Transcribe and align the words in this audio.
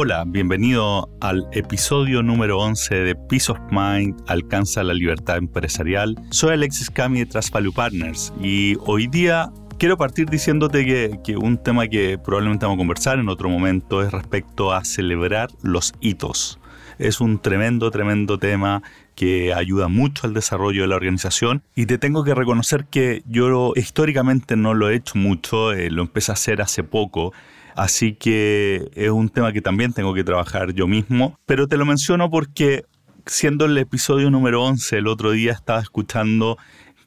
Hola, 0.00 0.22
bienvenido 0.24 1.10
al 1.20 1.48
episodio 1.50 2.22
número 2.22 2.60
11 2.60 2.94
de 2.94 3.16
Peace 3.16 3.50
of 3.50 3.58
Mind 3.72 4.14
Alcanza 4.28 4.84
la 4.84 4.94
Libertad 4.94 5.38
Empresarial. 5.38 6.14
Soy 6.30 6.52
Alexis 6.52 6.88
Cami 6.88 7.18
de 7.18 7.26
Trust 7.26 7.52
Value 7.52 7.72
Partners 7.72 8.32
y 8.40 8.76
hoy 8.86 9.08
día 9.08 9.50
quiero 9.76 9.96
partir 9.96 10.30
diciéndote 10.30 10.86
que, 10.86 11.18
que, 11.24 11.36
un 11.36 11.60
tema 11.60 11.88
que 11.88 12.16
probablemente 12.16 12.64
vamos 12.64 12.76
a 12.76 12.78
conversar 12.78 13.18
en 13.18 13.28
otro 13.28 13.48
momento 13.48 14.00
es 14.00 14.12
respecto 14.12 14.72
a 14.72 14.84
celebrar 14.84 15.48
los 15.62 15.92
hitos. 15.98 16.60
Es 17.00 17.20
un 17.20 17.40
tremendo, 17.40 17.90
tremendo 17.90 18.38
tema 18.38 18.84
que 19.16 19.52
ayuda 19.52 19.88
mucho 19.88 20.28
al 20.28 20.32
desarrollo 20.32 20.82
de 20.82 20.86
la 20.86 20.94
organización 20.94 21.64
y 21.74 21.86
te 21.86 21.98
tengo 21.98 22.22
que 22.22 22.36
reconocer 22.36 22.84
que 22.84 23.24
yo 23.26 23.72
históricamente 23.74 24.54
no 24.54 24.74
lo 24.74 24.90
he 24.90 24.94
hecho 24.94 25.18
mucho, 25.18 25.72
eh, 25.72 25.90
lo 25.90 26.02
empecé 26.02 26.30
a 26.30 26.34
hacer 26.34 26.62
hace 26.62 26.84
poco 26.84 27.32
Así 27.78 28.14
que 28.14 28.90
es 28.96 29.10
un 29.10 29.28
tema 29.28 29.52
que 29.52 29.62
también 29.62 29.92
tengo 29.92 30.12
que 30.12 30.24
trabajar 30.24 30.72
yo 30.72 30.88
mismo, 30.88 31.38
pero 31.46 31.68
te 31.68 31.76
lo 31.76 31.86
menciono 31.86 32.28
porque 32.28 32.84
siendo 33.24 33.66
el 33.66 33.78
episodio 33.78 34.30
número 34.30 34.64
11, 34.64 34.98
el 34.98 35.06
otro 35.06 35.30
día 35.30 35.52
estaba 35.52 35.78
escuchando 35.78 36.58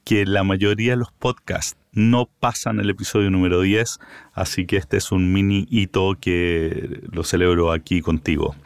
que 0.02 0.24
la 0.24 0.44
mayoría 0.44 0.92
de 0.92 0.96
los 0.96 1.12
podcasts 1.12 1.76
no 1.92 2.24
pasan 2.40 2.80
el 2.80 2.88
episodio 2.88 3.30
número 3.30 3.60
10, 3.60 3.98
así 4.32 4.64
que 4.64 4.78
este 4.78 4.96
es 4.96 5.12
un 5.12 5.30
mini 5.30 5.66
hito 5.68 6.16
que 6.18 7.02
lo 7.12 7.22
celebro 7.22 7.70
aquí 7.70 8.00
contigo. 8.00 8.56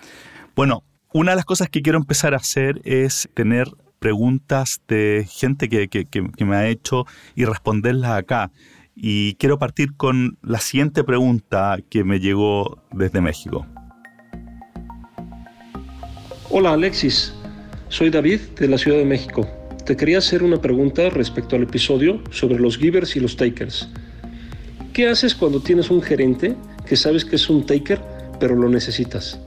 Bueno, 0.55 0.84
una 1.12 1.33
de 1.33 1.36
las 1.36 1.45
cosas 1.45 1.70
que 1.70 1.83
quiero 1.83 1.98
empezar 1.98 2.34
a 2.34 2.36
hacer 2.36 2.80
es 2.84 3.28
tener 3.34 3.66
preguntas 3.98 4.80
de 4.86 5.27
gente 5.28 5.69
que, 5.69 5.88
que 5.88 6.45
me 6.45 6.55
ha 6.55 6.69
hecho 6.69 7.05
y 7.34 7.47
responderlas 7.47 8.12
acá. 8.12 8.53
Y 8.98 9.34
quiero 9.34 9.58
partir 9.58 9.94
con 9.94 10.39
la 10.41 10.58
siguiente 10.58 11.05
pregunta 11.05 11.77
que 11.91 12.02
me 12.02 12.19
llegó 12.19 12.83
desde 12.92 13.20
México. 13.20 13.66
Hola 16.48 16.72
Alexis, 16.72 17.34
soy 17.91 18.08
David 18.08 18.41
de 18.58 18.69
la 18.69 18.78
Ciudad 18.78 18.97
de 18.97 19.05
México. 19.05 19.47
Te 19.84 19.98
quería 19.98 20.19
hacer 20.19 20.42
una 20.42 20.62
pregunta 20.62 21.11
respecto 21.11 21.56
al 21.56 21.64
episodio 21.64 22.22
sobre 22.30 22.58
los 22.58 22.78
givers 22.78 23.14
y 23.16 23.20
los 23.20 23.36
takers. 23.36 23.91
¿Qué 24.94 25.08
haces 25.08 25.34
cuando 25.34 25.60
tienes 25.60 25.91
un 25.91 26.00
gerente 26.00 26.56
que 26.86 26.97
sabes 26.97 27.27
que 27.27 27.36
es 27.36 27.50
un 27.50 27.66
taker 27.66 28.00
pero 28.41 28.56
lo 28.56 28.70
necesitas? 28.70 29.38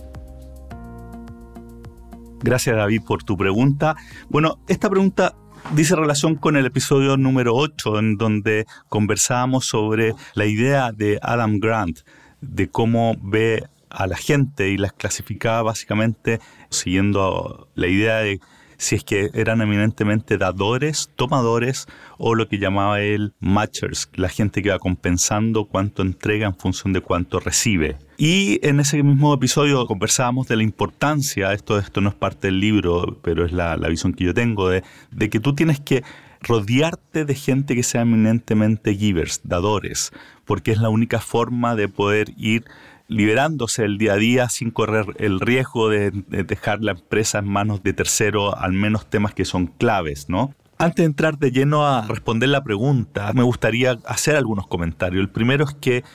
Gracias 2.43 2.75
David 2.75 3.01
por 3.01 3.23
tu 3.23 3.35
pregunta. 3.35 3.95
Bueno, 4.29 4.59
esta 4.67 4.91
pregunta 4.91 5.35
dice 5.75 5.95
relación 5.95 6.35
con 6.35 6.57
el 6.57 6.65
episodio 6.65 7.17
número 7.17 7.55
8, 7.55 7.99
en 7.99 8.17
donde 8.17 8.65
conversábamos 8.87 9.65
sobre 9.65 10.13
la 10.33 10.45
idea 10.45 10.91
de 10.91 11.19
Adam 11.21 11.59
Grant, 11.59 11.99
de 12.41 12.69
cómo 12.69 13.15
ve 13.21 13.67
a 13.89 14.07
la 14.07 14.17
gente 14.17 14.69
y 14.69 14.77
las 14.77 14.93
clasificaba 14.93 15.63
básicamente 15.63 16.39
siguiendo 16.69 17.67
la 17.75 17.87
idea 17.87 18.17
de 18.17 18.39
si 18.79 18.95
es 18.95 19.03
que 19.03 19.29
eran 19.33 19.61
eminentemente 19.61 20.37
dadores, 20.37 21.11
tomadores 21.15 21.85
o 22.17 22.33
lo 22.33 22.47
que 22.47 22.59
llamaba 22.59 23.01
él 23.01 23.33
matchers, 23.41 24.09
la 24.15 24.29
gente 24.29 24.63
que 24.63 24.69
va 24.69 24.79
compensando 24.79 25.65
cuánto 25.65 26.01
entrega 26.01 26.47
en 26.47 26.55
función 26.55 26.93
de 26.93 27.01
cuánto 27.01 27.41
recibe. 27.41 27.97
Y 28.17 28.65
en 28.65 28.79
ese 28.79 29.03
mismo 29.03 29.33
episodio 29.33 29.85
conversábamos 29.85 30.47
de 30.47 30.55
la 30.55 30.63
importancia, 30.63 31.51
esto, 31.51 31.77
esto 31.77 31.99
no 31.99 32.09
es 32.09 32.15
parte 32.15 32.47
del 32.47 32.61
libro, 32.61 33.19
pero 33.21 33.45
es 33.45 33.51
la, 33.51 33.75
visión 33.75 34.13
que 34.13 34.23
yo 34.23 34.33
tengo, 34.33 34.69
de, 34.69 34.83
de 35.11 35.29
que 35.29 35.41
tú 35.41 35.53
tienes 35.53 35.81
que 35.81 36.03
rodearte 36.41 37.25
de 37.25 37.35
gente 37.35 37.75
que 37.75 37.83
sea 37.83 38.01
eminentemente 38.01 38.95
givers, 38.95 39.41
dadores, 39.43 40.13
porque 40.45 40.71
es 40.71 40.79
la 40.79 40.87
única 40.87 41.19
forma 41.19 41.75
de 41.75 41.89
poder 41.89 42.31
ir 42.37 42.63
liberándose 43.09 43.83
el 43.83 43.97
día 43.97 44.13
a 44.13 44.17
día 44.17 44.49
sin 44.49 44.71
correr 44.71 45.05
el 45.17 45.39
riesgo 45.39 45.89
de, 45.89 46.11
dejar 46.11 46.81
la 46.81 46.91
empresa 46.91 47.39
en 47.39 47.49
manos 47.49 47.83
de 47.83 47.91
terceros, 47.93 48.53
al 48.57 48.71
menos 48.71 49.09
temas 49.09 49.33
que 49.33 49.43
son 49.43 49.67
claves, 49.67 50.29
¿no? 50.29 50.53
Antes 50.77 50.97
de 50.97 51.05
entrar 51.05 51.37
de 51.37 51.51
lleno 51.51 51.85
a 51.85 52.07
responder 52.07 52.47
la 52.47 52.63
pregunta, 52.63 53.33
me 53.33 53.43
gustaría 53.43 53.99
hacer 54.05 54.37
algunos 54.37 54.67
comentarios. 54.67 55.19
El 55.19 55.29
primero 55.29 55.65
es 55.65 55.73
que 55.73 56.05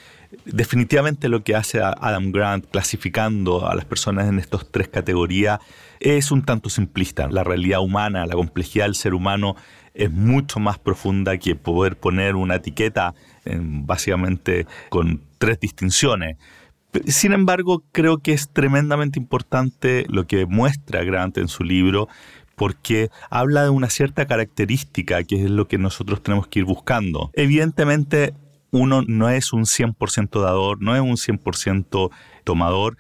definitivamente 0.46 1.28
lo 1.28 1.44
que 1.44 1.54
hace 1.54 1.82
Adam 1.82 2.32
Grant 2.32 2.66
clasificando 2.70 3.68
a 3.68 3.74
las 3.74 3.84
personas 3.84 4.28
en 4.28 4.38
estas 4.38 4.66
tres 4.70 4.88
categorías 4.88 5.58
es 6.00 6.30
un 6.30 6.44
tanto 6.44 6.70
simplista. 6.70 7.28
La 7.28 7.44
realidad 7.44 7.80
humana, 7.80 8.24
la 8.24 8.34
complejidad 8.34 8.86
del 8.86 8.94
ser 8.94 9.12
humano 9.12 9.56
es 9.92 10.10
mucho 10.10 10.60
más 10.60 10.78
profunda 10.78 11.36
que 11.38 11.56
poder 11.56 11.96
poner 11.96 12.34
una 12.34 12.56
etiqueta 12.56 13.14
básicamente 13.44 14.66
con 14.88 15.20
tres 15.38 15.60
distinciones. 15.60 16.36
Sin 17.06 17.32
embargo, 17.32 17.82
creo 17.92 18.18
que 18.18 18.32
es 18.32 18.50
tremendamente 18.50 19.18
importante 19.18 20.06
lo 20.08 20.26
que 20.26 20.46
muestra 20.46 21.04
Grant 21.04 21.38
en 21.38 21.48
su 21.48 21.64
libro, 21.64 22.08
porque 22.56 23.10
habla 23.30 23.64
de 23.64 23.70
una 23.70 23.90
cierta 23.90 24.26
característica 24.26 25.22
que 25.24 25.44
es 25.44 25.50
lo 25.50 25.66
que 25.66 25.78
nosotros 25.78 26.22
tenemos 26.22 26.46
que 26.46 26.60
ir 26.60 26.64
buscando. 26.64 27.30
Evidentemente, 27.34 28.34
uno 28.70 29.02
no 29.06 29.28
es 29.30 29.52
un 29.52 29.64
100% 29.64 30.40
dador, 30.40 30.80
no 30.80 30.94
es 30.94 31.00
un 31.00 31.16
100% 31.16 32.10
tomador, 32.44 32.96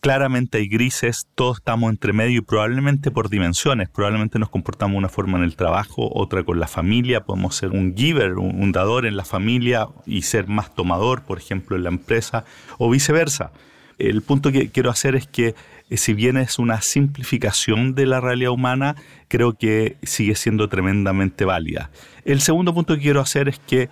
claramente 0.00 0.58
hay 0.58 0.68
grises, 0.68 1.26
todos 1.34 1.58
estamos 1.58 1.90
entre 1.90 2.12
medio 2.12 2.38
y 2.38 2.42
probablemente 2.42 3.10
por 3.10 3.28
dimensiones, 3.28 3.88
probablemente 3.88 4.38
nos 4.38 4.50
comportamos 4.50 4.96
una 4.96 5.08
forma 5.08 5.38
en 5.38 5.44
el 5.44 5.56
trabajo, 5.56 6.10
otra 6.14 6.44
con 6.44 6.60
la 6.60 6.68
familia, 6.68 7.24
podemos 7.24 7.56
ser 7.56 7.70
un 7.70 7.96
giver, 7.96 8.34
un, 8.34 8.72
dador 8.72 9.06
en 9.06 9.16
la 9.16 9.24
familia 9.24 9.88
y 10.06 10.22
ser 10.22 10.48
más 10.48 10.74
tomador, 10.74 11.22
por 11.22 11.38
ejemplo, 11.38 11.76
en 11.76 11.84
la 11.84 11.88
empresa, 11.88 12.44
o 12.78 12.90
viceversa. 12.90 13.52
El 13.98 14.22
punto 14.22 14.52
que 14.52 14.70
quiero 14.70 14.90
hacer 14.90 15.16
es 15.16 15.26
que 15.26 15.54
eh, 15.88 15.96
si 15.96 16.12
bien 16.12 16.36
es 16.36 16.58
una 16.58 16.82
simplificación 16.82 17.94
de 17.94 18.06
la 18.06 18.20
realidad 18.20 18.50
humana, 18.50 18.96
creo 19.28 19.54
que 19.54 19.96
sigue 20.02 20.34
siendo 20.34 20.68
tremendamente 20.68 21.44
válida. 21.44 21.90
El 22.24 22.40
segundo 22.40 22.74
punto 22.74 22.94
que 22.94 23.02
quiero 23.02 23.20
hacer 23.20 23.48
es 23.48 23.58
que 23.58 23.88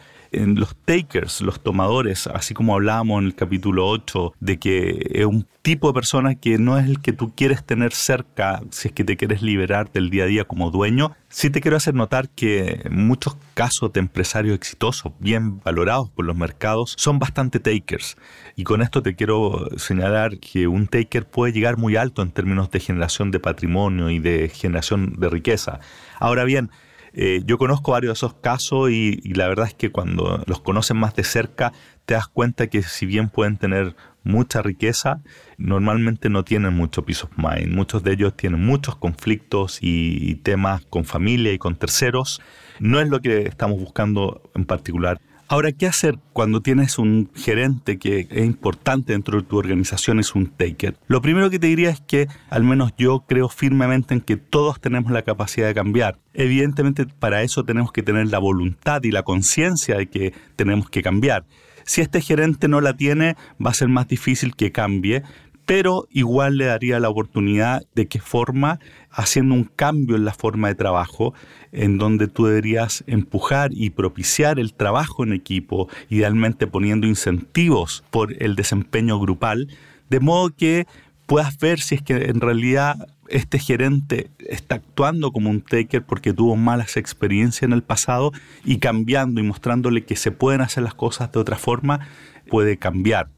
los 0.57 0.77
takers, 0.85 1.41
los 1.41 1.61
tomadores, 1.63 2.27
así 2.27 2.55
como 2.55 2.75
hablábamos 2.75 3.21
en 3.21 3.27
el 3.27 3.35
capítulo 3.35 3.87
8, 3.89 4.35
de 4.41 4.59
que 4.59 5.07
es 5.11 5.27
un 5.27 5.47
tipo 5.63 5.89
de 5.89 5.95
persona 5.95 6.35
que 6.35 6.59
no 6.59 6.79
es 6.79 6.87
el 6.87 7.01
que 7.01 7.13
tú 7.13 7.33
quieres 7.35 7.65
tener 7.65 7.93
cerca 7.93 8.63
si 8.71 8.89
es 8.89 8.95
que 8.95 9.05
te 9.05 9.17
quieres 9.17 9.41
liberar 9.41 9.91
del 9.91 10.11
día 10.11 10.25
a 10.25 10.27
día 10.27 10.45
como 10.45 10.71
dueño, 10.71 11.17
sí 11.29 11.51
te 11.51 11.61
quiero 11.61 11.77
hacer 11.77 11.95
notar 11.95 12.29
que 12.29 12.87
muchos 12.91 13.37
casos 13.55 13.93
de 13.93 14.01
empresarios 14.01 14.55
exitosos, 14.55 15.13
bien 15.19 15.61
valorados 15.61 16.11
por 16.11 16.25
los 16.25 16.37
mercados, 16.37 16.95
son 16.99 17.19
bastante 17.19 17.61
takers. 17.61 18.17
Y 18.57 18.65
con 18.65 18.83
esto 18.83 19.03
te 19.03 19.17
quiero 19.17 19.69
señalar 19.77 20.39
que 20.39 20.67
un 20.67 20.87
taker 20.87 21.27
puede 21.27 21.53
llegar 21.53 21.79
muy 21.79 21.97
alto 21.97 22.23
en 22.23 22.31
términos 22.31 22.71
de 22.71 22.81
generación 22.81 23.31
de 23.31 23.41
patrimonio 23.41 24.11
y 24.11 24.19
de 24.19 24.49
generación 24.49 25.15
de 25.19 25.31
riqueza. 25.31 25.81
Ahora 26.21 26.45
bien, 26.45 26.71
eh, 27.17 27.43
yo 27.47 27.59
conozco 27.59 27.93
varios 27.93 28.11
de 28.11 28.27
esos 28.27 28.35
casos 28.35 28.91
y, 28.91 29.17
la 29.35 29.47
verdad 29.47 29.69
es 29.69 29.75
que 29.75 29.93
cuando 29.93 30.43
los 30.47 30.61
conocen 30.61 30.97
más 30.97 31.15
de 31.15 31.23
cerca 31.23 31.73
te 32.07 32.15
das 32.15 32.27
cuenta 32.27 32.67
que 32.67 32.83
si 32.83 33.07
bien 33.07 33.29
pueden 33.29 33.57
tener 33.57 33.95
mucha 34.25 34.63
riqueza, 34.63 35.23
normalmente 35.57 36.29
no 36.29 36.45
tienen 36.45 36.75
mucho 36.75 37.05
peace 37.05 37.25
of 37.25 37.31
mind. 37.37 37.75
Muchos 37.75 38.03
de 38.03 38.13
ellos 38.15 38.37
tienen 38.37 38.65
muchos 38.65 38.97
conflictos 38.97 39.79
y 39.81 40.35
temas 40.37 40.85
con 40.87 41.05
familia 41.05 41.53
y 41.53 41.59
con 41.59 41.77
terceros. 41.77 42.43
No 42.81 43.01
es 43.01 43.09
lo 43.09 43.21
que 43.21 43.43
estamos 43.43 43.79
buscando 43.79 44.51
en 44.55 44.65
particular. 44.65 45.21
Ahora, 45.55 45.71
¿qué 45.71 45.87
hacer 45.87 46.19
cuando 46.33 46.63
tienes 46.63 46.99
un 46.99 47.31
gerente 47.33 47.97
que 47.97 48.27
es 48.29 48.45
importante 48.45 49.13
dentro 49.13 49.41
de 49.41 49.47
tu 49.47 49.57
organización, 49.57 50.19
es 50.19 50.35
un 50.35 50.49
taker? 50.49 50.97
Lo 51.07 51.23
primero 51.23 51.49
que 51.49 51.61
te 51.61 51.69
diría 51.69 51.91
es 51.91 52.01
que 52.01 52.27
al 52.51 52.65
menos 52.65 52.93
yo 52.99 53.21
creo 53.21 53.49
firmemente 53.49 54.15
en 54.15 54.21
que 54.21 54.37
todos 54.37 54.81
tenemos 54.81 55.13
la 55.13 55.23
capacidad 55.23 55.69
de 55.69 55.75
cambiar. 55.75 56.19
Evidentemente 56.33 57.07
para 57.07 57.43
eso 57.43 57.65
tenemos 57.65 57.93
que 57.93 58.03
tener 58.03 58.27
la 58.33 58.41
voluntad 58.41 59.05
y 59.05 59.13
la 59.13 59.23
conciencia 59.23 59.97
de 59.97 60.09
que 60.09 60.35
tenemos 60.57 60.91
que 60.91 61.05
cambiar. 61.05 61.45
Si 61.85 62.01
este 62.01 62.21
gerente 62.21 62.67
no 62.67 62.81
la 62.81 62.97
tiene, 62.97 63.37
va 63.65 63.71
a 63.71 63.75
ser 63.75 63.87
más 63.87 64.09
difícil 64.09 64.57
que 64.57 64.73
cambie, 64.73 65.23
pero 65.67 66.07
igual 66.11 66.57
le 66.57 66.67
daría 66.67 67.01
la 67.01 67.09
oportunidad 67.09 67.85
de 67.95 68.07
qué 68.07 68.21
forma, 68.21 68.81
haciendo 69.11 69.55
un 69.55 69.65
cambio 69.65 70.17
en 70.17 70.25
la 70.25 70.35
forma 70.35 70.69
de 70.69 70.75
trabajo, 70.75 71.35
en 71.73 71.99
donde 71.99 72.29
tú 72.29 72.47
deberías 72.47 73.05
empujar 73.07 73.71
y 73.73 73.91
propiciar 73.91 74.59
el 74.59 74.75
trabajo 74.75 75.25
en 75.25 75.33
equipo, 75.33 75.89
idealmente 76.11 76.67
poniendo 76.67 77.07
incentivos 77.07 78.05
por 78.11 78.43
el 78.43 78.57
desempeño 78.57 79.19
grupal, 79.19 79.69
de 80.11 80.21
modo 80.21 80.51
que 80.51 80.87
puedas 81.27 81.59
ver 81.59 81.81
si 81.81 81.97
es 81.97 82.03
que 82.03 82.15
en 82.27 82.41
realidad 82.41 83.09
este 83.29 83.59
gerente 83.59 84.31
está 84.39 84.77
actuando 84.77 85.33
como 85.33 85.49
un 85.49 85.63
taker 85.63 86.05
porque 86.05 86.35
tuvo 86.35 86.57
malas 86.57 86.99
experiencias 86.99 87.63
en 87.63 87.73
el 87.73 87.83
pasado 87.83 88.33
y 88.65 88.79
cambiando 88.79 89.41
y 89.41 89.45
mostrándole 89.45 90.05
que 90.05 90.17
se 90.17 90.31
pueden 90.31 90.61
hacer 90.61 90.83
las 90.83 90.95
cosas 90.95 91.33
de 91.33 91.41
otra 91.41 91.57
forma, 91.57 92.07
puede 92.49 92.77
cambiar. 92.77 93.29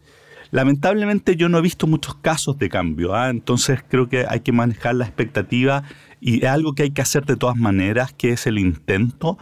Lamentablemente 0.50 1.37
yo 1.37 1.48
no 1.48 1.58
he 1.58 1.62
visto 1.62 1.87
muchos 1.87 2.14
casos 2.16 2.58
de 2.58 2.69
cambio, 2.69 3.14
¿ah? 3.14 3.31
entonces 3.31 3.81
creo 3.88 4.08
que 4.08 4.26
hay 4.28 4.40
que 4.40 4.52
manejar 4.52 4.94
la 4.94 5.04
expectativa 5.04 5.82
y 6.20 6.44
es 6.44 6.50
algo 6.50 6.75
que 6.75 6.84
hay 6.84 6.90
que 6.90 7.02
hacer 7.02 7.25
de 7.25 7.37
todas 7.37 7.56
maneras, 7.56 8.12
que 8.12 8.31
es 8.31 8.46
el 8.46 8.58
intento, 8.58 9.38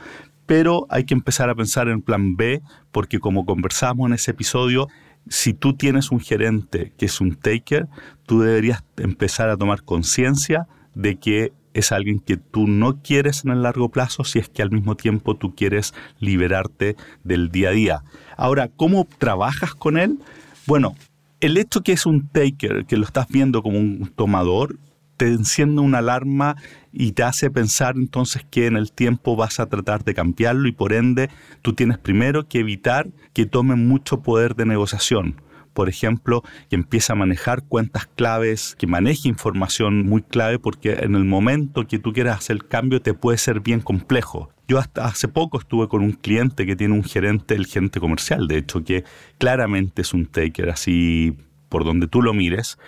pero 0.46 0.86
hay 0.90 1.04
que 1.04 1.14
empezar 1.14 1.50
a 1.50 1.54
pensar 1.54 1.88
en 1.88 2.02
plan 2.02 2.36
B, 2.36 2.62
porque 2.92 3.18
como 3.18 3.46
conversamos 3.46 4.08
en 4.08 4.14
ese 4.14 4.32
episodio, 4.32 4.88
si 5.28 5.54
tú 5.54 5.74
tienes 5.74 6.10
un 6.10 6.20
gerente 6.20 6.92
que 6.98 7.06
es 7.06 7.20
un 7.20 7.34
taker, 7.34 7.88
tú 8.26 8.40
deberías 8.40 8.84
empezar 8.96 9.48
a 9.48 9.56
tomar 9.56 9.82
conciencia 9.82 10.66
de 10.94 11.16
que 11.16 11.52
es 11.72 11.92
alguien 11.92 12.20
que 12.20 12.36
tú 12.36 12.66
no 12.68 13.02
quieres 13.02 13.44
en 13.44 13.50
el 13.50 13.62
largo 13.62 13.88
plazo 13.90 14.22
si 14.24 14.38
es 14.38 14.48
que 14.48 14.62
al 14.62 14.70
mismo 14.70 14.94
tiempo 14.96 15.36
tú 15.36 15.54
quieres 15.54 15.92
liberarte 16.20 16.96
del 17.24 17.50
día 17.50 17.70
a 17.70 17.72
día. 17.72 18.02
Ahora, 18.36 18.68
¿cómo 18.68 19.06
trabajas 19.18 19.74
con 19.74 19.98
él? 19.98 20.18
Bueno, 20.66 20.94
el 21.40 21.58
hecho 21.58 21.82
que 21.82 21.92
es 21.92 22.06
un 22.06 22.28
taker, 22.28 22.86
que 22.86 22.96
lo 22.96 23.04
estás 23.04 23.28
viendo 23.28 23.62
como 23.62 23.78
un 23.78 24.10
tomador, 24.16 24.78
te 25.18 25.28
enciende 25.28 25.82
una 25.82 25.98
alarma 25.98 26.56
y 26.90 27.12
te 27.12 27.22
hace 27.22 27.50
pensar 27.50 27.96
entonces 27.96 28.46
que 28.50 28.66
en 28.66 28.76
el 28.76 28.90
tiempo 28.90 29.36
vas 29.36 29.60
a 29.60 29.66
tratar 29.66 30.04
de 30.04 30.14
cambiarlo 30.14 30.66
y 30.66 30.72
por 30.72 30.92
ende 30.92 31.28
tú 31.60 31.74
tienes 31.74 31.98
primero 31.98 32.48
que 32.48 32.60
evitar 32.60 33.08
que 33.32 33.44
tome 33.44 33.76
mucho 33.76 34.22
poder 34.22 34.54
de 34.56 34.64
negociación. 34.64 35.40
Por 35.74 35.88
ejemplo, 35.88 36.42
que 36.70 36.76
empiece 36.76 37.12
a 37.12 37.16
manejar 37.16 37.64
cuentas 37.64 38.06
claves, 38.06 38.74
que 38.78 38.86
maneje 38.86 39.28
información 39.28 40.06
muy 40.06 40.22
clave, 40.22 40.58
porque 40.58 40.92
en 40.92 41.14
el 41.14 41.24
momento 41.24 41.86
que 41.86 41.98
tú 41.98 42.12
quieras 42.12 42.38
hacer 42.38 42.56
el 42.56 42.68
cambio 42.68 43.02
te 43.02 43.12
puede 43.12 43.38
ser 43.38 43.60
bien 43.60 43.80
complejo. 43.80 44.53
Yo 44.66 44.78
hasta 44.78 45.04
hace 45.04 45.28
poco 45.28 45.58
estuve 45.58 45.88
con 45.88 46.02
un 46.02 46.12
cliente 46.12 46.66
que 46.66 46.76
tiene 46.76 46.94
un 46.94 47.04
gerente, 47.04 47.54
el 47.54 47.66
gerente 47.66 48.00
comercial, 48.00 48.48
de 48.48 48.58
hecho, 48.58 48.82
que 48.82 49.04
claramente 49.38 50.02
es 50.02 50.14
un 50.14 50.26
taker, 50.26 50.70
así 50.70 51.36
por 51.68 51.84
donde 51.84 52.06
tú 52.06 52.22
lo 52.22 52.32
mires, 52.32 52.78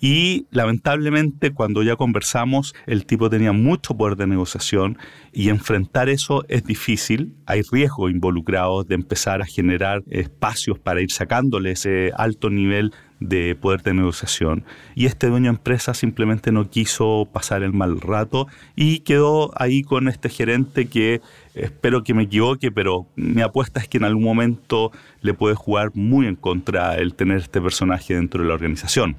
y 0.00 0.46
lamentablemente 0.50 1.52
cuando 1.52 1.82
ya 1.82 1.96
conversamos, 1.96 2.74
el 2.86 3.06
tipo 3.06 3.30
tenía 3.30 3.52
mucho 3.52 3.96
poder 3.96 4.16
de 4.16 4.26
negociación 4.26 4.98
y 5.32 5.48
enfrentar 5.48 6.08
eso 6.08 6.44
es 6.48 6.64
difícil. 6.64 7.34
Hay 7.46 7.62
riesgo 7.62 8.10
involucrado 8.10 8.84
de 8.84 8.96
empezar 8.96 9.40
a 9.40 9.46
generar 9.46 10.02
espacios 10.10 10.78
para 10.78 11.00
ir 11.00 11.10
sacándole 11.10 11.70
ese 11.70 12.12
alto 12.16 12.50
nivel 12.50 12.92
de 13.28 13.54
poder 13.54 13.82
de 13.82 13.94
negociación. 13.94 14.64
Y 14.94 15.06
este 15.06 15.28
dueño 15.28 15.50
de 15.50 15.56
empresa 15.56 15.94
simplemente 15.94 16.52
no 16.52 16.70
quiso 16.70 17.28
pasar 17.32 17.62
el 17.62 17.72
mal 17.72 18.00
rato 18.00 18.46
y 18.76 19.00
quedó 19.00 19.50
ahí 19.60 19.82
con 19.82 20.08
este 20.08 20.28
gerente 20.28 20.86
que 20.86 21.20
espero 21.54 22.04
que 22.04 22.14
me 22.14 22.24
equivoque, 22.24 22.70
pero 22.70 23.06
mi 23.16 23.42
apuesta 23.42 23.80
es 23.80 23.88
que 23.88 23.98
en 23.98 24.04
algún 24.04 24.24
momento 24.24 24.92
le 25.20 25.34
puede 25.34 25.54
jugar 25.54 25.90
muy 25.94 26.26
en 26.26 26.36
contra 26.36 26.96
el 26.96 27.14
tener 27.14 27.38
este 27.38 27.60
personaje 27.60 28.14
dentro 28.14 28.42
de 28.42 28.48
la 28.48 28.54
organización. 28.54 29.16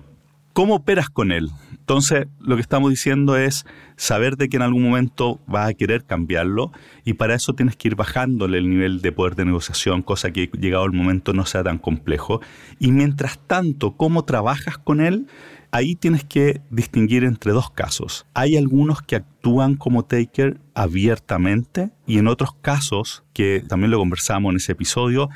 ¿Cómo 0.56 0.76
operas 0.76 1.10
con 1.10 1.34
él? 1.34 1.52
Entonces, 1.74 2.28
lo 2.40 2.56
que 2.56 2.62
estamos 2.62 2.90
diciendo 2.90 3.36
es 3.36 3.66
saber 3.98 4.38
de 4.38 4.48
que 4.48 4.56
en 4.56 4.64
algún 4.64 4.84
momento 4.84 5.42
vas 5.48 5.70
a 5.70 5.74
querer 5.74 6.06
cambiarlo 6.06 6.72
y 7.04 7.16
para 7.16 7.36
eso 7.36 7.56
tienes 7.56 7.76
que 7.76 7.90
ir 7.90 7.98
bajándole 7.98 8.60
el 8.60 8.70
nivel 8.70 9.02
de 9.02 9.12
poder 9.12 9.36
de 9.36 9.44
negociación, 9.44 10.02
cosa 10.02 10.32
que 10.32 10.50
llegado 10.58 10.86
el 10.86 10.94
momento 10.94 11.34
no 11.34 11.46
sea 11.46 11.62
tan 11.62 11.78
complejo. 11.78 12.40
Y 12.80 12.94
mientras 12.94 13.38
tanto, 13.38 13.98
¿cómo 13.98 14.24
trabajas 14.24 14.78
con 14.78 15.02
él? 15.02 15.28
Ahí 15.72 15.94
tienes 15.94 16.24
que 16.24 16.62
distinguir 16.70 17.26
entre 17.26 17.52
dos 17.52 17.70
casos. 17.70 18.26
Hay 18.34 18.56
algunos 18.56 19.02
que 19.02 19.18
actúan 19.18 19.76
como 19.76 20.06
taker 20.06 20.62
abiertamente 20.74 21.92
y 22.08 22.18
en 22.18 22.30
otros 22.30 22.56
casos, 22.62 23.26
que 23.34 23.62
también 23.68 23.92
lo 23.92 23.98
conversamos 23.98 24.52
en 24.52 24.56
ese 24.56 24.72
episodio, 24.72 25.30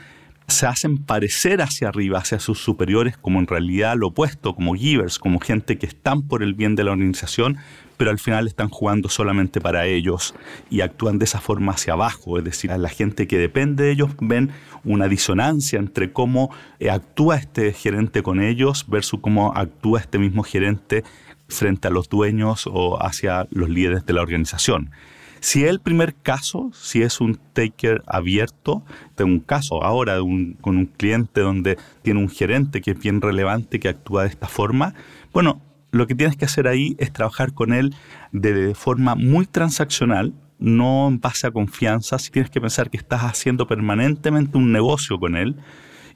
se 0.50 0.66
hacen 0.66 0.98
parecer 0.98 1.62
hacia 1.62 1.90
arriba, 1.90 2.20
hacia 2.20 2.40
sus 2.40 2.60
superiores, 2.60 3.18
como 3.18 3.40
en 3.40 3.48
realidad 3.48 3.96
lo 3.96 4.08
opuesto, 4.08 4.56
como 4.56 4.74
givers, 4.74 5.20
como 5.20 5.40
gente 5.40 5.78
que 5.78 5.86
están 5.86 6.24
por 6.24 6.44
el 6.44 6.54
bien 6.54 6.76
de 6.76 6.84
la 6.84 6.92
organización, 6.92 7.58
pero 7.98 8.12
al 8.12 8.20
final 8.20 8.48
están 8.48 8.70
jugando 8.70 9.10
solamente 9.10 9.60
para 9.60 9.86
ellos 9.86 10.34
y 10.70 10.82
actúan 10.82 11.20
de 11.20 11.26
esa 11.26 11.42
forma 11.42 11.74
hacia 11.74 11.94
abajo, 11.94 12.38
es 12.38 12.46
decir, 12.46 12.72
a 12.72 12.78
la 12.78 12.90
gente 12.90 13.28
que 13.28 13.38
depende 13.38 13.84
de 13.84 13.92
ellos 13.92 14.12
ven 14.22 14.52
una 14.86 15.08
disonancia 15.08 15.80
entre 15.80 16.14
cómo 16.14 16.50
eh, 16.80 16.90
actúa 16.90 17.36
este 17.36 17.74
gerente 17.74 18.24
con 18.24 18.42
ellos 18.42 18.86
versus 18.88 19.20
cómo 19.20 19.54
actúa 19.56 20.00
este 20.00 20.18
mismo 20.18 20.44
gerente 20.44 21.04
frente 21.50 21.90
a 21.90 21.92
los 21.92 22.08
dueños 22.08 22.68
o 22.72 23.04
hacia 23.04 23.48
los 23.52 23.70
líderes 23.70 24.06
de 24.06 24.14
la 24.14 24.22
organización. 24.22 24.92
Si 25.40 25.64
es 25.64 25.70
el 25.70 25.80
primer 25.80 26.16
caso, 26.16 26.72
si 26.74 27.02
es 27.02 27.22
un 27.22 27.40
taker 27.54 28.04
abierto, 28.08 28.84
tengo 29.16 29.32
un 29.32 29.40
caso 29.40 29.84
ahora 29.84 30.18
con 30.62 30.78
un 30.78 30.86
cliente 30.86 31.42
donde 31.42 31.78
tiene 32.02 32.20
un 32.20 32.30
gerente 32.30 32.82
que 32.82 32.92
es 32.92 33.00
bien 33.00 33.22
relevante 33.22 33.80
que 33.80 33.90
actúa 33.90 34.24
de 34.24 34.30
esta 34.30 34.48
forma, 34.48 34.94
bueno, 35.32 35.62
lo 35.92 36.08
que 36.08 36.16
tienes 36.16 36.38
que 36.38 36.46
hacer 36.46 36.68
ahí 36.68 36.96
es 37.00 37.12
trabajar 37.12 37.54
con 37.54 37.74
él 37.74 37.96
de 38.32 38.76
forma 38.76 39.16
muy 39.16 39.46
transaccional, 39.46 40.34
no 40.60 41.08
en 41.08 41.20
base 41.20 41.48
a 41.48 41.52
confianza, 41.52 42.20
si 42.20 42.32
tienes 42.32 42.52
que 42.52 42.62
pensar 42.62 42.90
que 42.90 42.98
estás 42.98 43.22
haciendo 43.22 43.66
permanentemente 43.68 44.58
un 44.58 44.72
negocio 44.72 45.20
con 45.20 45.36
él. 45.36 45.56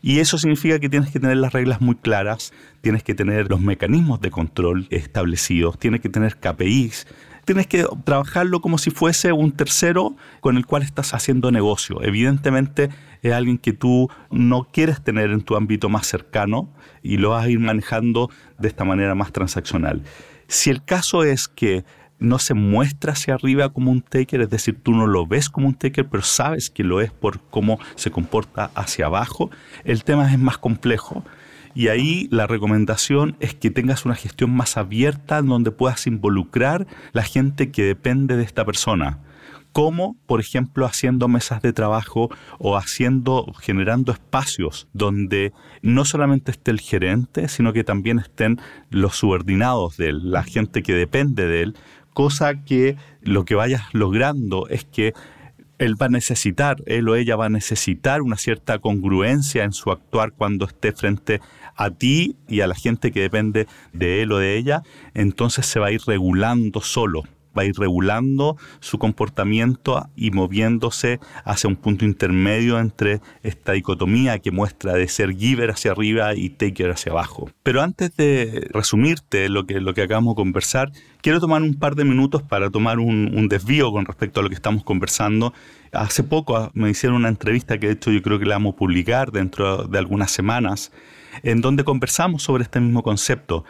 Y 0.01 0.19
eso 0.19 0.37
significa 0.37 0.79
que 0.79 0.89
tienes 0.89 1.11
que 1.11 1.19
tener 1.21 1.37
las 1.37 1.53
reglas 1.53 1.79
muy 1.79 1.95
claras, 1.95 2.51
tienes 2.81 3.03
que 3.03 3.15
tener 3.15 3.49
los 3.49 3.61
mecanismos 3.61 4.19
de 4.19 4.31
control 4.31 4.85
establecidos, 4.89 5.79
tienes 5.79 6.01
que 6.01 6.09
tener 6.09 6.35
KPIs, 6.35 7.07
tienes 7.45 7.67
que 7.67 7.85
trabajarlo 8.03 8.61
como 8.61 8.77
si 8.77 8.91
fuese 8.91 9.31
un 9.31 9.51
tercero 9.51 10.15
con 10.39 10.57
el 10.57 10.65
cual 10.65 10.83
estás 10.83 11.13
haciendo 11.13 11.51
negocio. 11.51 12.01
Evidentemente 12.03 12.89
es 13.21 13.33
alguien 13.33 13.57
que 13.57 13.73
tú 13.73 14.09
no 14.31 14.67
quieres 14.71 15.01
tener 15.01 15.31
en 15.31 15.41
tu 15.41 15.55
ámbito 15.55 15.89
más 15.89 16.07
cercano 16.07 16.69
y 17.01 17.17
lo 17.17 17.31
vas 17.31 17.45
a 17.45 17.49
ir 17.49 17.59
manejando 17.59 18.29
de 18.57 18.67
esta 18.67 18.83
manera 18.83 19.15
más 19.15 19.31
transaccional. 19.31 20.01
Si 20.47 20.69
el 20.69 20.83
caso 20.83 21.23
es 21.23 21.47
que 21.47 21.85
no 22.19 22.39
se 22.39 22.53
muestra 22.53 23.13
hacia 23.13 23.33
arriba 23.33 23.69
como 23.69 23.91
un 23.91 24.01
taker, 24.01 24.41
es 24.41 24.49
decir, 24.49 24.79
tú 24.81 24.91
no 24.91 25.07
lo 25.07 25.27
ves 25.27 25.49
como 25.49 25.67
un 25.67 25.73
taker, 25.73 26.07
pero 26.07 26.23
sabes 26.23 26.69
que 26.69 26.83
lo 26.83 27.01
es 27.01 27.11
por 27.11 27.41
cómo 27.49 27.79
se 27.95 28.11
comporta 28.11 28.71
hacia 28.75 29.07
abajo, 29.07 29.49
el 29.83 30.03
tema 30.03 30.31
es 30.31 30.39
más 30.39 30.57
complejo 30.57 31.23
y 31.75 31.87
ahí 31.87 32.27
la 32.31 32.47
recomendación 32.47 33.35
es 33.39 33.55
que 33.55 33.71
tengas 33.71 34.05
una 34.05 34.15
gestión 34.15 34.51
más 34.51 34.77
abierta 34.77 35.39
en 35.39 35.47
donde 35.47 35.71
puedas 35.71 36.05
involucrar 36.07 36.87
la 37.13 37.23
gente 37.23 37.71
que 37.71 37.83
depende 37.83 38.37
de 38.37 38.43
esta 38.43 38.65
persona. 38.65 39.19
Como 39.71 40.15
por 40.27 40.39
ejemplo 40.39 40.85
haciendo 40.85 41.27
mesas 41.27 41.63
de 41.63 41.73
trabajo 41.73 42.29
o 42.59 42.77
haciendo 42.77 43.51
generando 43.59 44.11
espacios 44.11 44.87
donde 44.93 45.51
no 45.81 46.05
solamente 46.05 46.51
esté 46.51 46.69
el 46.69 46.79
gerente, 46.79 47.47
sino 47.47 47.73
que 47.73 47.83
también 47.83 48.19
estén 48.19 48.59
los 48.91 49.15
subordinados 49.15 49.97
de 49.97 50.09
él, 50.09 50.31
la 50.31 50.43
gente 50.43 50.83
que 50.83 50.93
depende 50.93 51.47
de 51.47 51.63
él, 51.63 51.75
cosa 52.13 52.63
que 52.63 52.97
lo 53.21 53.45
que 53.45 53.55
vayas 53.55 53.81
logrando 53.93 54.67
es 54.67 54.85
que 54.85 55.13
él 55.79 56.01
va 56.01 56.05
a 56.05 56.09
necesitar, 56.09 56.77
él 56.85 57.09
o 57.09 57.15
ella 57.15 57.35
va 57.35 57.47
a 57.47 57.49
necesitar 57.49 58.21
una 58.21 58.37
cierta 58.37 58.79
congruencia 58.79 59.63
en 59.63 59.73
su 59.73 59.91
actuar 59.91 60.33
cuando 60.33 60.65
esté 60.65 60.91
frente 60.93 61.41
a 61.75 61.91
ti 61.91 62.35
y 62.47 62.61
a 62.61 62.67
la 62.67 62.75
gente 62.75 63.11
que 63.11 63.21
depende 63.21 63.67
de 63.93 64.21
él 64.21 64.31
o 64.31 64.37
de 64.37 64.57
ella, 64.57 64.83
entonces 65.13 65.65
se 65.65 65.79
va 65.79 65.87
a 65.87 65.91
ir 65.91 66.01
regulando 66.05 66.81
solo 66.81 67.23
va 67.57 67.61
a 67.61 67.65
ir 67.65 67.75
regulando 67.77 68.57
su 68.79 68.97
comportamiento 68.97 70.09
y 70.15 70.31
moviéndose 70.31 71.19
hacia 71.45 71.67
un 71.67 71.75
punto 71.75 72.05
intermedio 72.05 72.79
entre 72.79 73.21
esta 73.43 73.73
dicotomía 73.73 74.39
que 74.39 74.51
muestra 74.51 74.93
de 74.93 75.07
ser 75.07 75.35
giver 75.35 75.69
hacia 75.69 75.91
arriba 75.91 76.33
y 76.35 76.49
taker 76.49 76.91
hacia 76.91 77.11
abajo. 77.11 77.49
Pero 77.61 77.81
antes 77.81 78.15
de 78.15 78.67
resumirte 78.71 79.49
lo 79.49 79.65
que, 79.65 79.79
lo 79.79 79.93
que 79.93 80.01
acabamos 80.01 80.35
de 80.35 80.41
conversar, 80.41 80.91
quiero 81.21 81.39
tomar 81.39 81.61
un 81.61 81.75
par 81.75 81.95
de 81.95 82.05
minutos 82.05 82.41
para 82.41 82.69
tomar 82.69 82.99
un, 82.99 83.31
un 83.35 83.47
desvío 83.47 83.91
con 83.91 84.05
respecto 84.05 84.39
a 84.39 84.43
lo 84.43 84.49
que 84.49 84.55
estamos 84.55 84.83
conversando 84.83 85.53
Hace 85.93 86.23
poco 86.23 86.71
me 86.73 86.89
hicieron 86.89 87.17
una 87.17 87.29
entrevista 87.29 87.77
que 87.77 87.85
de 87.85 87.93
hecho 87.93 88.11
yo 88.11 88.23
creo 88.23 88.39
que 88.39 88.45
la 88.45 88.55
vamos 88.55 88.73
a 88.73 88.77
publicar 88.77 89.31
dentro 89.31 89.83
de 89.83 89.99
algunas 89.99 90.31
semanas, 90.31 90.91
en 91.41 91.61
donde 91.61 91.83
conversamos 91.83 92.43
sobre 92.43 92.63
este 92.63 92.79
mismo 92.79 93.01
concepto. 93.03 93.65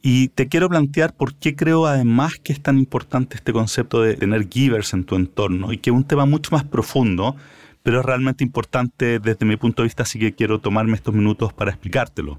Y 0.00 0.28
te 0.28 0.48
quiero 0.48 0.68
plantear 0.68 1.12
por 1.12 1.34
qué 1.34 1.56
creo 1.56 1.86
además 1.86 2.34
que 2.42 2.52
es 2.52 2.62
tan 2.62 2.78
importante 2.78 3.36
este 3.36 3.52
concepto 3.52 4.02
de 4.02 4.14
tener 4.14 4.48
givers 4.48 4.92
en 4.92 5.04
tu 5.04 5.16
entorno 5.16 5.72
y 5.72 5.78
que 5.78 5.90
es 5.90 5.96
un 5.96 6.04
tema 6.04 6.24
mucho 6.24 6.50
más 6.52 6.62
profundo, 6.62 7.34
pero 7.82 8.00
es 8.00 8.06
realmente 8.06 8.44
importante 8.44 9.18
desde 9.18 9.44
mi 9.44 9.56
punto 9.56 9.82
de 9.82 9.86
vista, 9.86 10.04
así 10.04 10.18
que 10.18 10.34
quiero 10.34 10.60
tomarme 10.60 10.94
estos 10.94 11.14
minutos 11.14 11.52
para 11.52 11.72
explicártelo 11.72 12.38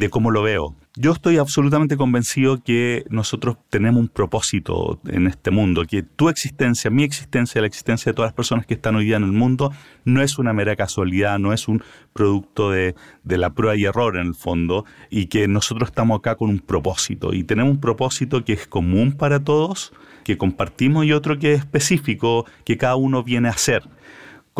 de 0.00 0.08
cómo 0.08 0.30
lo 0.30 0.42
veo. 0.42 0.74
Yo 0.96 1.12
estoy 1.12 1.36
absolutamente 1.36 1.98
convencido 1.98 2.62
que 2.64 3.04
nosotros 3.10 3.58
tenemos 3.68 4.00
un 4.00 4.08
propósito 4.08 4.98
en 5.06 5.26
este 5.26 5.50
mundo, 5.50 5.84
que 5.84 6.02
tu 6.02 6.30
existencia, 6.30 6.90
mi 6.90 7.04
existencia, 7.04 7.60
la 7.60 7.66
existencia 7.66 8.10
de 8.10 8.14
todas 8.14 8.30
las 8.30 8.34
personas 8.34 8.64
que 8.64 8.74
están 8.74 8.96
hoy 8.96 9.04
día 9.04 9.18
en 9.18 9.24
el 9.24 9.32
mundo, 9.32 9.72
no 10.06 10.22
es 10.22 10.38
una 10.38 10.54
mera 10.54 10.74
casualidad, 10.74 11.38
no 11.38 11.52
es 11.52 11.68
un 11.68 11.82
producto 12.14 12.70
de, 12.70 12.94
de 13.24 13.38
la 13.38 13.50
prueba 13.50 13.76
y 13.76 13.84
error 13.84 14.16
en 14.16 14.28
el 14.28 14.34
fondo, 14.34 14.86
y 15.10 15.26
que 15.26 15.46
nosotros 15.48 15.90
estamos 15.90 16.18
acá 16.18 16.34
con 16.34 16.48
un 16.48 16.60
propósito, 16.60 17.34
y 17.34 17.44
tenemos 17.44 17.74
un 17.74 17.80
propósito 17.80 18.42
que 18.42 18.54
es 18.54 18.66
común 18.66 19.12
para 19.12 19.44
todos, 19.44 19.92
que 20.24 20.38
compartimos, 20.38 21.04
y 21.04 21.12
otro 21.12 21.38
que 21.38 21.52
es 21.52 21.58
específico, 21.58 22.46
que 22.64 22.78
cada 22.78 22.96
uno 22.96 23.22
viene 23.22 23.48
a 23.48 23.52
hacer. 23.52 23.82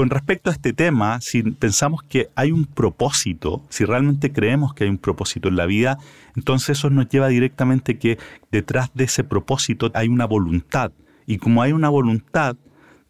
Con 0.00 0.08
respecto 0.08 0.48
a 0.48 0.54
este 0.54 0.72
tema, 0.72 1.20
si 1.20 1.42
pensamos 1.42 2.02
que 2.02 2.30
hay 2.34 2.52
un 2.52 2.64
propósito, 2.64 3.62
si 3.68 3.84
realmente 3.84 4.32
creemos 4.32 4.72
que 4.72 4.84
hay 4.84 4.88
un 4.88 4.96
propósito 4.96 5.48
en 5.48 5.56
la 5.56 5.66
vida, 5.66 5.98
entonces 6.34 6.78
eso 6.78 6.88
nos 6.88 7.10
lleva 7.10 7.28
directamente 7.28 7.98
que 7.98 8.16
detrás 8.50 8.88
de 8.94 9.04
ese 9.04 9.24
propósito 9.24 9.90
hay 9.92 10.08
una 10.08 10.24
voluntad. 10.24 10.90
Y 11.26 11.36
como 11.36 11.60
hay 11.60 11.72
una 11.72 11.90
voluntad, 11.90 12.56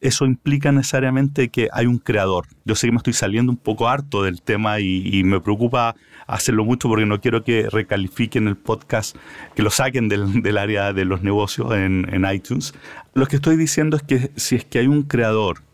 eso 0.01 0.25
implica 0.25 0.73
necesariamente 0.73 1.49
que 1.51 1.69
hay 1.73 1.87
un 1.87 1.99
creador. 1.99 2.49
Yo 2.65 2.75
sé 2.75 2.89
que 2.89 2.91
me 2.91 2.97
estoy 2.97 3.13
saliendo 3.13 3.53
un 3.53 3.59
poco 3.59 3.89
harto 3.89 4.25
del 4.25 4.43
tema 4.43 4.81
y, 4.81 5.23
me 5.23 5.41
preocupa 5.41 5.95
hacerlo 6.27 6.65
mucho 6.65 6.89
porque 6.89 7.07
no 7.07 7.21
quiero 7.21 7.45
que 7.45 7.69
recalifiquen 7.71 8.49
el 8.49 8.57
podcast, 8.57 9.17
que 9.55 9.63
lo 9.63 9.71
saquen 9.71 10.09
del, 10.09 10.59
área 10.59 10.93
de 10.93 11.05
los 11.05 11.23
negocios 11.23 11.73
en, 11.73 12.13
en 12.13 12.29
iTunes. 12.29 12.75
Lo 13.15 13.27
que 13.27 13.37
estoy 13.37 13.57
diciendo 13.57 13.97
es 13.97 14.03
que 14.03 14.33
si 14.35 14.57
es 14.57 14.65
que 14.65 14.81
hay 14.81 14.89
un 14.89 15.05
creador 15.05 15.70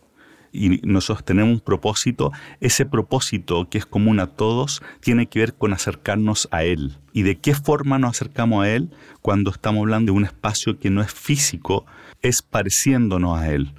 y 0.57 0.81
nosotros 0.83 1.25
tenemos 1.25 1.55
un 1.55 1.61
propósito, 1.61 2.33
ese 2.61 2.87
propósito 2.87 3.69
que 3.69 3.79
es 3.79 3.87
común 3.87 4.21
a 4.21 4.27
todos 4.27 4.83
tiene 5.01 5.27
que 5.27 5.41
ver 5.41 5.55
con 5.55 5.73
acercarnos 5.73 6.49
a 6.51 6.65
Él. 6.65 6.97
¿Y 7.13 7.23
de 7.23 7.39
qué 7.39 7.55
forma 7.55 7.99
nos 7.99 8.11
acercamos 8.11 8.65
a 8.65 8.71
Él? 8.71 8.91
Cuando 9.23 9.51
estamos 9.51 9.81
hablando 9.81 10.13
de 10.13 10.19
un 10.19 10.25
espacio 10.25 10.79
que 10.79 10.91
no 10.91 11.03
es 11.03 11.13
físico, 11.13 11.85
es 12.23 12.43
pareciéndonos 12.43 13.39
a 13.39 13.53
Él. 13.53 13.73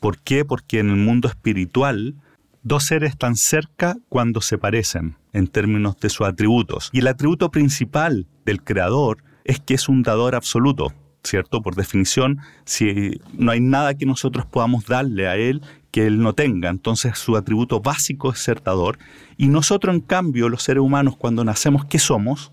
¿Por 0.00 0.18
qué? 0.18 0.44
Porque 0.44 0.78
en 0.78 0.90
el 0.90 0.96
mundo 0.96 1.28
espiritual 1.28 2.14
dos 2.62 2.84
seres 2.84 3.10
están 3.10 3.36
cerca 3.36 3.96
cuando 4.08 4.40
se 4.40 4.58
parecen 4.58 5.16
en 5.32 5.48
términos 5.48 5.98
de 5.98 6.08
sus 6.08 6.26
atributos. 6.26 6.90
Y 6.92 7.00
el 7.00 7.08
atributo 7.08 7.50
principal 7.50 8.26
del 8.44 8.62
Creador 8.62 9.22
es 9.44 9.60
que 9.60 9.74
es 9.74 9.88
un 9.88 10.02
dador 10.02 10.34
absoluto. 10.34 10.92
¿cierto? 11.24 11.62
Por 11.62 11.74
definición, 11.74 12.40
si 12.64 13.20
no 13.34 13.52
hay 13.52 13.60
nada 13.60 13.94
que 13.94 14.06
nosotros 14.06 14.46
podamos 14.46 14.86
darle 14.86 15.28
a 15.28 15.36
Él 15.36 15.62
que 15.92 16.06
Él 16.06 16.20
no 16.20 16.32
tenga, 16.32 16.70
entonces 16.70 17.16
su 17.18 17.36
atributo 17.36 17.80
básico 17.80 18.32
es 18.32 18.40
ser 18.40 18.62
dador. 18.62 18.98
Y 19.36 19.46
nosotros, 19.48 19.94
en 19.94 20.00
cambio, 20.00 20.48
los 20.48 20.64
seres 20.64 20.82
humanos, 20.82 21.16
cuando 21.16 21.44
nacemos, 21.44 21.84
¿qué 21.84 22.00
somos? 22.00 22.52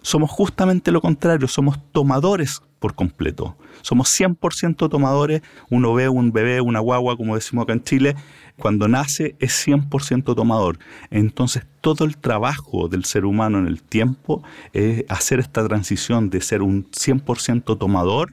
Somos 0.00 0.30
justamente 0.30 0.92
lo 0.92 1.00
contrario, 1.00 1.48
somos 1.48 1.78
tomadores 1.92 2.62
por 2.78 2.94
completo. 2.94 3.56
Somos 3.82 4.08
100% 4.08 4.88
tomadores. 4.88 5.42
Uno 5.68 5.94
ve 5.94 6.08
un 6.08 6.30
bebé, 6.30 6.60
una 6.60 6.78
guagua, 6.78 7.16
como 7.16 7.34
decimos 7.34 7.64
acá 7.64 7.72
en 7.72 7.82
Chile, 7.82 8.14
cuando 8.56 8.86
nace 8.86 9.34
es 9.40 9.66
100% 9.66 10.36
tomador. 10.36 10.78
Entonces 11.10 11.66
todo 11.80 12.04
el 12.04 12.16
trabajo 12.16 12.86
del 12.88 13.04
ser 13.04 13.24
humano 13.24 13.58
en 13.58 13.66
el 13.66 13.82
tiempo 13.82 14.44
es 14.72 15.04
hacer 15.08 15.40
esta 15.40 15.66
transición 15.66 16.30
de 16.30 16.40
ser 16.40 16.62
un 16.62 16.84
100% 16.90 17.76
tomador 17.76 18.32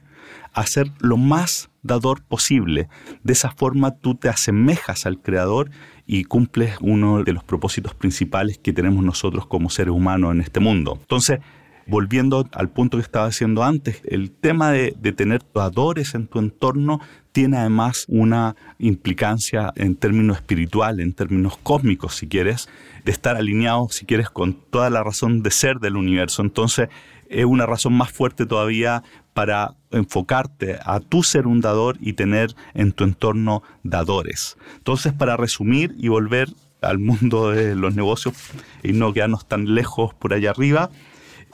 a 0.52 0.66
ser 0.66 0.92
lo 1.00 1.16
más 1.16 1.70
dador 1.84 2.22
posible. 2.24 2.88
De 3.22 3.34
esa 3.34 3.50
forma 3.50 3.92
tú 3.92 4.16
te 4.16 4.28
asemejas 4.28 5.06
al 5.06 5.20
Creador 5.20 5.70
y 6.06 6.24
cumples 6.24 6.76
uno 6.80 7.22
de 7.22 7.32
los 7.32 7.44
propósitos 7.44 7.94
principales 7.94 8.58
que 8.58 8.72
tenemos 8.72 9.04
nosotros 9.04 9.46
como 9.46 9.70
seres 9.70 9.94
humanos 9.94 10.32
en 10.32 10.40
este 10.40 10.58
mundo. 10.58 10.98
Entonces, 11.00 11.38
volviendo 11.86 12.48
al 12.52 12.70
punto 12.70 12.96
que 12.96 13.02
estaba 13.02 13.26
diciendo 13.26 13.62
antes, 13.62 14.00
el 14.04 14.30
tema 14.30 14.72
de, 14.72 14.92
tener 15.12 15.42
dadores 15.54 16.14
en 16.14 16.26
tu 16.26 16.38
entorno 16.38 17.00
tiene 17.32 17.58
además 17.58 18.04
una 18.08 18.56
implicancia 18.78 19.72
en 19.76 19.96
términos 19.96 20.36
espirituales, 20.36 21.04
en 21.04 21.12
términos 21.12 21.58
cósmicos, 21.62 22.16
si 22.16 22.28
quieres, 22.28 22.68
de 23.04 23.12
estar 23.12 23.36
alineado, 23.36 23.88
si 23.90 24.06
quieres, 24.06 24.30
con 24.30 24.54
toda 24.54 24.88
la 24.88 25.02
razón 25.02 25.42
de 25.42 25.50
ser 25.50 25.78
del 25.78 25.96
universo. 25.96 26.42
Entonces, 26.42 26.88
es 27.34 27.44
una 27.44 27.66
razón 27.66 27.94
más 27.94 28.10
fuerte 28.10 28.46
todavía 28.46 29.02
para 29.32 29.74
enfocarte 29.90 30.78
a 30.84 31.00
tu 31.00 31.22
ser 31.22 31.46
un 31.46 31.60
dador 31.60 31.96
y 32.00 32.12
tener 32.12 32.54
en 32.74 32.92
tu 32.92 33.04
entorno 33.04 33.62
dadores. 33.82 34.56
Entonces, 34.76 35.12
para 35.12 35.36
resumir 35.36 35.94
y 35.98 36.08
volver 36.08 36.48
al 36.80 36.98
mundo 36.98 37.50
de 37.50 37.74
los 37.74 37.94
negocios 37.94 38.34
y 38.82 38.92
no 38.92 39.12
quedarnos 39.12 39.46
tan 39.46 39.74
lejos 39.74 40.14
por 40.14 40.34
allá 40.34 40.50
arriba, 40.50 40.90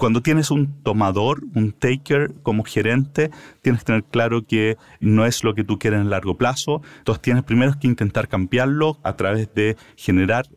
cuando 0.00 0.22
tienes 0.22 0.50
un 0.50 0.82
tomador, 0.82 1.42
un 1.54 1.72
taker 1.72 2.32
como 2.42 2.64
gerente, 2.64 3.30
tienes 3.60 3.82
que 3.82 3.86
tener 3.86 4.04
claro 4.04 4.46
que 4.46 4.78
no 4.98 5.26
es 5.26 5.44
lo 5.44 5.54
que 5.54 5.62
tú 5.62 5.78
quieres 5.78 6.00
en 6.00 6.08
largo 6.08 6.38
plazo. 6.38 6.80
Entonces 6.98 7.20
tienes 7.20 7.42
primero 7.44 7.74
que 7.78 7.86
intentar 7.86 8.26
cambiarlo 8.26 8.98
a 9.02 9.16
través 9.16 9.52
de 9.54 9.76
generar 9.96 10.48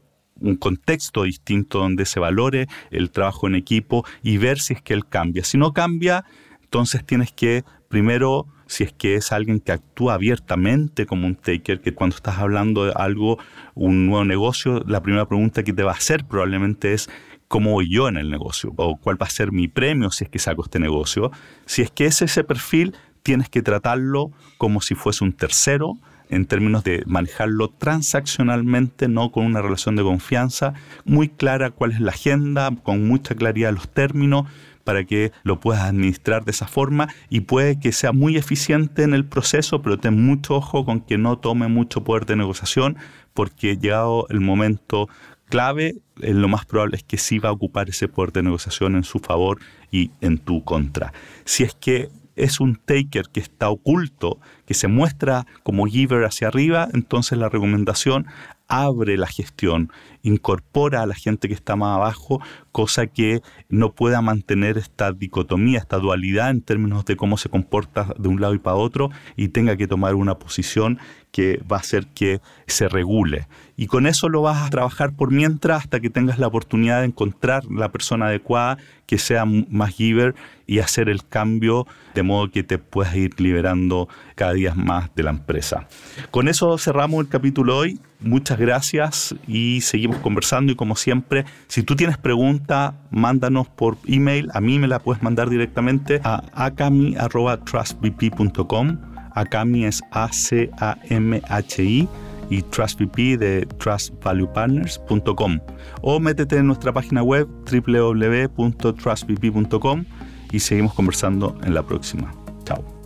un 0.44 0.58
contexto 0.58 1.24
distinto 1.24 1.80
donde 1.80 2.06
se 2.06 2.20
valore 2.20 2.68
el 2.92 3.10
trabajo 3.10 3.48
en 3.48 3.56
equipo 3.56 4.06
y 4.22 4.38
ver 4.38 4.60
si 4.60 4.74
es 4.74 4.82
que 4.82 4.94
él 4.94 5.08
cambia. 5.08 5.44
Si 5.44 5.58
no 5.58 5.74
cambia, 5.74 6.26
entonces 6.62 7.06
tienes 7.06 7.32
que 7.32 7.64
primero 7.88 8.48
si 8.68 8.84
es 8.84 8.94
que 8.94 9.16
es 9.16 9.32
alguien 9.32 9.60
que 9.60 9.72
actúa 9.72 10.16
abiertamente 10.16 11.06
como 11.06 11.28
un 11.28 11.36
taker, 11.36 11.82
que 11.82 11.94
cuando 11.94 12.16
estás 12.16 12.40
hablando 12.40 12.86
de 12.86 12.94
algo, 12.96 13.38
un 13.76 14.08
nuevo 14.08 14.26
negocio, 14.26 14.84
la 14.88 15.02
primera 15.02 15.28
pregunta 15.28 15.64
que 15.64 15.74
te 15.74 15.84
va 15.84 15.92
a 15.92 15.96
hacer 15.96 16.26
probablemente 16.26 16.94
es 16.94 17.10
cómo 17.48 17.72
voy 17.72 17.90
yo 17.90 18.08
en 18.08 18.18
el 18.18 18.32
negocio 18.32 18.74
o 18.78 18.98
cuál 18.98 19.22
va 19.22 19.28
a 19.28 19.30
ser 19.30 19.52
mi 19.52 19.68
premio 19.68 20.10
si 20.10 20.24
es 20.24 20.30
que 20.30 20.40
saco 20.40 20.64
este 20.64 20.80
negocio. 20.80 21.32
Si 21.66 21.84
es 21.84 21.92
que 21.92 22.06
es 22.06 22.22
ese 22.22 22.44
perfil, 22.44 22.96
tienes 23.22 23.48
que 23.48 23.62
tratarlo 23.62 24.32
como 24.58 24.82
si 24.82 24.96
fuese 24.96 25.24
un 25.24 25.34
tercero 25.34 25.98
en 26.30 26.46
términos 26.46 26.84
de 26.84 27.04
manejarlo 27.06 27.70
transaccionalmente, 27.70 29.08
no 29.08 29.32
con 29.32 29.46
una 29.46 29.62
relación 29.62 29.96
de 29.96 30.04
confianza, 30.04 30.74
muy 31.06 31.30
clara 31.30 31.72
cuál 31.72 31.92
es 31.92 32.00
la 32.00 32.12
agenda, 32.12 32.72
con 32.84 33.08
mucha 33.08 33.36
claridad 33.36 33.74
los 33.74 33.90
términos, 33.90 34.46
para 34.84 35.06
que 35.06 35.32
lo 35.44 35.60
puedas 35.60 35.84
administrar 35.84 36.44
de 36.46 36.52
esa 36.52 36.68
forma 36.68 37.08
y 37.30 37.42
puede 37.42 37.80
que 37.80 37.92
sea 37.92 38.12
muy 38.12 38.38
eficiente 38.38 39.04
en 39.04 39.14
el 39.14 39.26
proceso, 39.26 39.82
pero 39.82 39.98
ten 39.98 40.26
mucho 40.26 40.56
ojo 40.56 40.86
con 40.86 41.02
que 41.02 41.18
no 41.18 41.38
tome 41.38 41.68
mucho 41.68 42.04
poder 42.04 42.26
de 42.26 42.36
negociación, 42.36 42.98
porque 43.34 43.78
llegado 43.78 44.28
el 44.30 44.42
momento 44.42 45.08
clave, 45.46 45.96
eh, 46.22 46.34
lo 46.34 46.48
más 46.48 46.66
probable 46.66 46.98
es 46.98 47.04
que 47.04 47.18
sí 47.18 47.40
va 47.40 47.50
a 47.50 47.54
ocupar 47.54 47.90
ese 47.90 48.08
poder 48.08 48.32
de 48.32 48.44
negociación 48.44 48.96
en 48.96 49.04
su 49.04 49.20
favor 49.20 49.60
y 49.92 50.12
en 50.22 50.38
tu 50.38 50.64
contra. 50.64 51.14
Si 51.46 51.64
es 51.64 51.74
que 51.76 52.10
es 52.36 52.60
un 52.60 52.76
taker 52.76 53.26
que 53.32 53.40
está 53.40 53.70
oculto, 53.70 54.40
que 54.66 54.74
se 54.74 54.88
muestra 54.88 55.46
como 55.64 55.86
giver 55.86 56.24
hacia 56.26 56.48
arriba, 56.48 56.88
entonces 56.94 57.38
la 57.38 57.50
recomendación 57.50 58.28
abre 58.68 59.18
la 59.18 59.28
gestión, 59.28 59.92
incorpora 60.24 61.02
a 61.02 61.06
la 61.06 61.14
gente 61.14 61.48
que 61.48 61.54
está 61.54 61.76
más 61.76 61.96
abajo, 61.96 62.42
cosa 62.72 63.08
que 63.08 63.42
no 63.70 63.94
pueda 63.94 64.22
mantener 64.22 64.78
esta 64.78 65.12
dicotomía, 65.12 65.80
esta 65.80 66.00
dualidad 66.00 66.50
en 66.50 66.62
términos 66.62 67.06
de 67.06 67.16
cómo 67.16 67.38
se 67.38 67.50
comporta 67.50 68.14
de 68.18 68.30
un 68.30 68.42
lado 68.42 68.56
y 68.56 68.60
para 68.60 68.78
otro 68.78 69.12
y 69.36 69.50
tenga 69.50 69.78
que 69.78 69.88
tomar 69.88 70.16
una 70.16 70.40
posición 70.40 71.00
que 71.34 71.60
va 71.70 71.76
a 71.78 71.80
hacer 71.80 72.06
que 72.06 72.40
se 72.68 72.88
regule. 72.88 73.48
Y 73.76 73.88
con 73.88 74.06
eso 74.06 74.30
lo 74.30 74.44
vas 74.44 74.66
a 74.66 74.70
trabajar 74.70 75.14
por 75.14 75.32
mientras 75.32 75.82
hasta 75.82 76.00
que 76.00 76.12
tengas 76.12 76.38
la 76.38 76.46
oportunidad 76.46 77.00
de 77.00 77.08
encontrar 77.08 77.66
la 77.66 77.92
persona 77.92 78.28
adecuada 78.28 78.78
que 79.08 79.18
sea 79.18 79.46
más 79.46 79.96
giver 79.96 80.36
y 80.68 80.78
hacer 80.78 81.10
el 81.10 81.26
cambio 81.26 81.88
de 82.14 82.22
modo 82.22 82.52
que 82.52 82.62
te 82.62 82.78
puedas 82.78 83.16
ir 83.16 83.42
liberando 83.42 84.08
cada 84.36 84.54
día 84.54 84.76
más 84.76 85.10
de 85.16 85.24
la 85.24 85.32
empresa. 85.32 85.88
Con 86.30 86.48
eso 86.48 86.78
cerramos 86.78 87.22
el 87.22 87.30
capítulo 87.30 87.78
hoy. 87.78 88.00
Muchas 88.20 88.60
gracias 88.60 89.34
y 89.48 89.82
seguimos 89.82 90.18
conversando 90.18 90.72
y 90.72 90.76
como 90.76 90.96
siempre, 90.96 91.46
si 91.68 91.82
tú 91.82 91.96
tienes 91.96 92.20
pregunta, 92.20 92.94
mándanos 93.10 93.68
por 93.68 93.98
email. 94.06 94.52
A 94.54 94.62
mí 94.62 94.78
me 94.78 94.88
la 94.88 95.00
puedes 95.00 95.24
mandar 95.24 95.50
directamente 95.50 96.22
a 96.24 96.44
acami.trustbp.com 96.54 99.13
Acami 99.36 99.86
es 99.86 100.02
A-C-A-M-H-I 100.12 102.08
y 102.50 102.62
TrustVP 102.62 103.38
de 103.38 103.66
trustvaluepartners.com 103.80 105.60
o 106.02 106.20
métete 106.20 106.58
en 106.58 106.68
nuestra 106.68 106.94
página 106.94 107.24
web 107.24 107.48
www.trustvp.com 107.72 110.06
y 110.52 110.60
seguimos 110.60 110.94
conversando 110.94 111.58
en 111.64 111.74
la 111.74 111.84
próxima. 111.84 112.36
Chao. 112.66 113.03